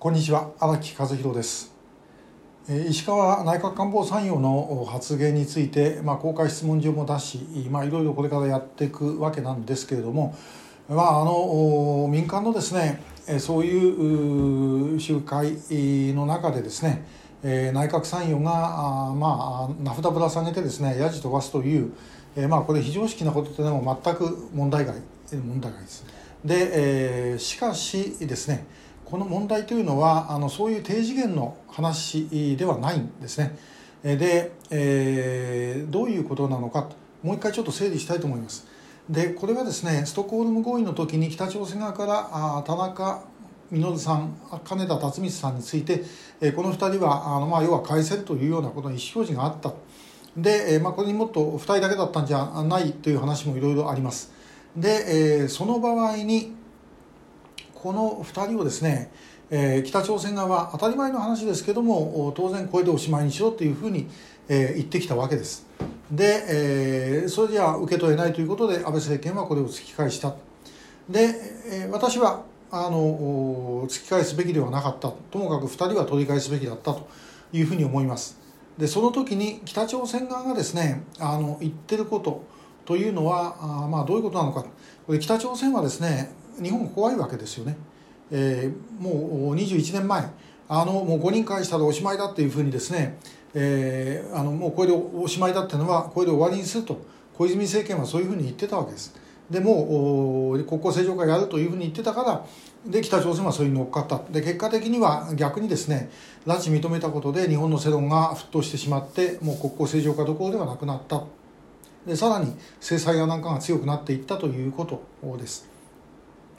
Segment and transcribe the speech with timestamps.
[0.00, 1.74] こんにちは荒木和弘です
[2.88, 7.36] 石川内閣官房参与の発言について、まあ、公開質問状も出し、
[7.70, 10.34] まあ、いろいろこれからやっていくわけなんですけれども、
[10.88, 13.02] まあ、あの民間のですね
[13.40, 15.58] そういう集会
[16.14, 17.04] の中でですね
[17.42, 21.92] 内閣参与がまあ名札ぶら下げてですねやじ飛ばすという、
[22.48, 24.94] まあ、これ非常識なことでも全く問題外
[25.30, 26.06] 問題外です。
[26.42, 28.64] で、え、しかしですね
[29.10, 33.58] この問題というのはあのそういう低次元の話ではないんですね。
[34.04, 36.88] で、えー、どういうことなのか
[37.22, 38.66] もう一回ちょっと整理したいと思います。
[39.08, 43.24] でこれはですねストックホルム合意の時に北朝鮮側からあ田中
[43.72, 46.02] 稔さん金田辰光さんについて、
[46.40, 49.72] えこの2人はあの、まあ、要は返せるというようなことの意思表示があった
[50.36, 54.32] で、えまあ、これにもっと2人だけだったんじゃないという話もいろいろあります
[54.76, 56.59] で、えその場合に
[57.82, 59.10] この2人をですね、
[59.50, 64.08] えー、北朝鮮側は当たり前の話ですけども当然これでおしまいにしろというふうに、
[64.48, 65.66] えー、言ってきたわけです。
[66.10, 70.34] で、えー、それじゃ受け取れないということで安倍政権はこれを突き返した。
[71.08, 71.34] で、
[71.72, 75.10] え、私はあの突き返すべきではなかった。
[75.30, 77.08] ともかく2人は取り返すべきだったと
[77.52, 78.38] いうふうに思います。
[78.76, 82.44] でその時に北朝鮮側がですねあの言ってること
[82.84, 84.64] というのはあまあどういうことなのか。
[85.06, 87.76] これ北朝鮮はですね日本怖いわけですよね、
[88.30, 90.24] えー、もう21年前。
[90.72, 93.18] あのもう5人返したらおしまいだっていうふうにですね、
[93.54, 97.00] えー、あのもうこれでおしまいだっていうのはこれで終わりにすると。
[97.40, 99.14] 小泉政権はそういうふうに言ってたわけです。
[99.48, 102.46] でもう国交正常化やるというふうに言ってたから
[102.86, 104.20] で北朝鮮はそれに乗っかった。
[104.30, 106.10] で結果的には逆にですね
[106.46, 111.24] 拉致認めたことで日本の世論が沸騰してしまってもう国交正常化どころではなくなった。
[112.06, 115.02] でさらに制裁やなんかが強くなっていったということ
[115.36, 115.68] です。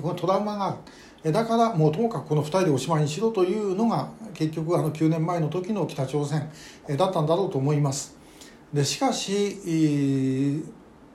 [0.00, 0.76] このトラウマがあ
[1.24, 1.32] る。
[1.32, 6.50] だからもうともかくこの2人でおしまいにしろというのが結局あの9年前の時の北朝鮮
[6.96, 8.16] だったんだろうと思います。
[8.72, 10.62] でしかし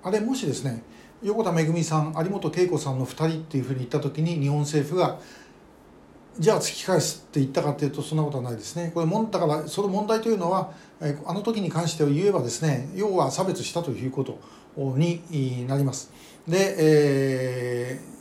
[0.04, 0.84] あれもしですね
[1.22, 5.20] 横田めぐみさん有本恵子さんの2人っていうふうに言った時に日本政府が
[6.40, 8.92] じゃあ突き返すって言ったかっていうとそんなことはないですね。
[8.94, 10.72] これもだからその問題というのは
[11.26, 14.40] あの時に関して言えばですね要は差別したということ
[14.98, 16.12] になります。
[16.48, 18.18] で、えー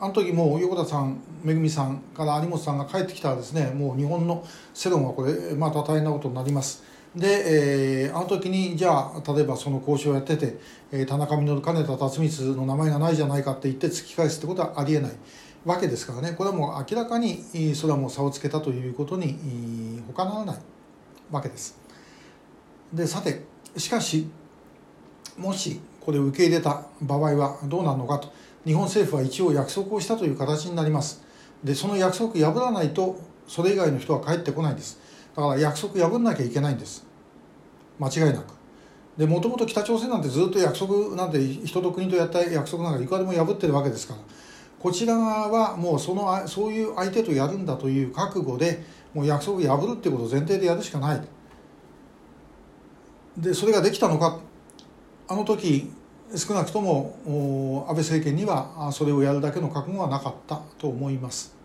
[0.00, 6.84] あの時もう横田さんめぐみさんから有本さんが帰ってきたらですねもう日本の世論はこれまた大変なことになります。
[7.16, 10.58] で、えー、あの時にじゃあ例えばその交渉をやってて、
[10.92, 15.12] えー、田中稔金田辰光の名前がないじゃないかって言って突き返すってことはありえない。
[15.64, 16.32] わけですからね。
[16.32, 17.42] これはもう明らかに
[17.74, 20.56] それはもう差をつけたということに他ならない
[21.30, 21.78] わけです。
[22.92, 23.44] でさて
[23.76, 24.28] しかし
[25.36, 28.32] もしこれを受け入れた場合はどうなるのかと。
[28.64, 31.22] 日本政府は一応約束をしたという形になります。
[31.62, 34.98] でその約束破らないとそれ以外の人は帰ってこないんです。
[35.34, 37.06] だから約束破んなきゃいけないんです。
[37.98, 38.54] 間違いなく。
[39.16, 44.20] でもともと北朝鮮なんてずっと約束なんて人と国とやった約束なんかいくらでも破ってるわけですから。
[44.80, 51.22] こちら側はもうそのそういう相手とやるんだという覚悟でもう約束破るっていうことを前提でやるしかない
[53.36, 54.38] でそれができたのか
[55.28, 55.90] あの時
[56.36, 61.56] 少なくとも安倍政権にはそれをやるだけの覚悟はなかったと思います。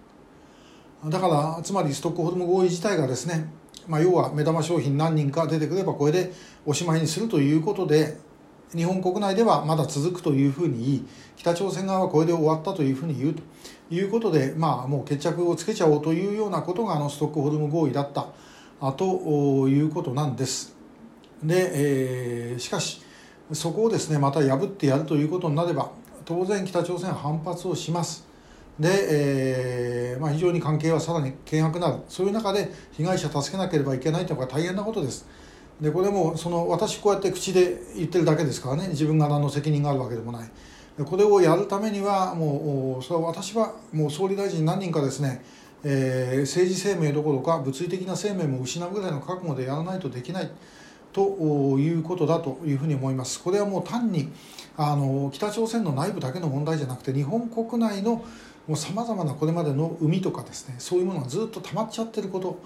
[1.06, 3.52] だからつまりストックホルム合意自体がですね、
[3.90, 6.32] まあ、要は目玉商品何人か出てくればこれで
[6.66, 8.18] おしまいにするということで
[8.76, 13.42] 日本国内ではまだ続くというふうに言い北朝鮮側はこれで終わったというふうに言うと
[13.90, 18.28] いうことでまあもう決着をつけちゃおうというようなことがあのストックホルム合意だった
[18.94, 20.76] ということなんです。
[21.44, 21.72] で、
[22.52, 23.02] えー、しかし
[23.52, 25.92] そこをですねまた破ってやるということになれば
[26.26, 28.26] 当然北朝鮮は反発をします。
[28.80, 32.00] で、えーまあ、非常に関係はさらに険悪なる。
[32.08, 35.28] そういう中で被害者助けなければいけないというのが大変なことです。
[35.82, 40.50] でこれもその私こうやって口で言ってるだけですからね自分が何の責任があるわけでもない
[40.98, 45.44] でこれをやるためにはもうそれは私はもう総理大臣何人かですね、
[45.84, 50.52] えー、政治生命どころか物理的な生命も失うぐらいの覚悟でやらないとできない
[51.12, 53.42] ということだというふうに思います。
[53.42, 54.32] これはもう単に
[54.76, 58.26] あの北朝鮮の内部だけの問題じゃなくて日本国内の
[58.76, 62.60] さまざまなこれまでの海とかですねそういうものがずっと溜まっちゃってること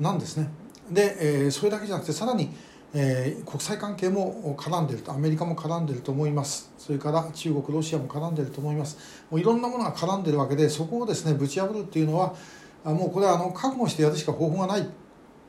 [0.00, 0.48] なんですね。
[0.92, 2.50] で、えー、それだけじゃなくてさらに、
[2.94, 6.72] えー、国際関係も絡んでるとアメリカも絡んでると思います。
[6.78, 9.24] それから中国ロシアも絡んでると思います。
[9.30, 12.34] もういろんなものが絡んでるわけでそこをですねぶち破るっていうのは
[12.84, 14.86] もうこれはあの覚悟してやるしか方法がない、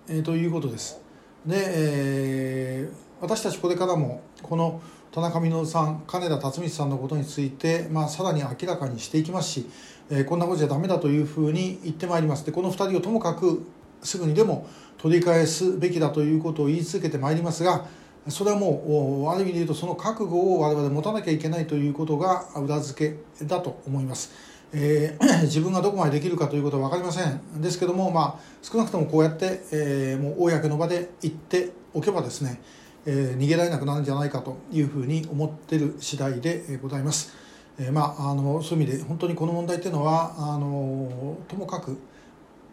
[0.07, 1.01] えー、ということです。
[1.46, 4.81] で、えー、私たちこれからもこの
[5.12, 9.69] 田中稔さん金田辰光さんのことについて、まあ、さらに明らかにしていきますし、
[10.10, 12.46] えー、こんなことじゃダメだというふうに言ってまいります。
[12.46, 13.63] でこの2人をともかく
[14.03, 14.67] すぐにでも
[14.97, 17.85] 取り返すべきだということを言い続けてまいりますが
[18.29, 24.31] それはもうある意味で言うとその覚悟を我々持たなきゃいけないということが裏付けだと思います。
[24.75, 32.59] えー、 自分がどこまでできるかということは分かりませんですけども、まあ、少なくともこうやって、えー、もう公の場で言っておけばですね、
[33.05, 37.33] えー、逃げられなくなるんじゃないかというふうに思ってる次第でございます。
[37.77, 41.97] えー、まあ、あのそういう意味で本当にこの問題というのはあのともかく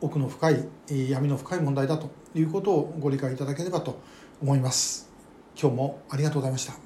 [0.00, 0.68] 奥の深い
[1.10, 4.00] 闇の深い問題だということをご理解いただければと
[4.40, 5.10] 思います。
[5.60, 6.74] 今日もありがとうございました。